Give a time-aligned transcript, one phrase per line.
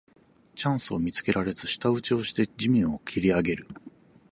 [0.55, 3.67] チャンスを見つけられず舌打ちをして地面をけりあげる